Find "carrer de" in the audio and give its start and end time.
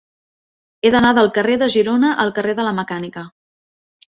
1.35-1.67, 2.39-2.67